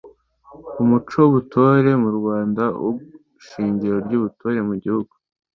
[0.81, 2.91] umuco w’ubutore mu muryango wo
[3.47, 5.13] shingiro ry’ubutore mu gihugu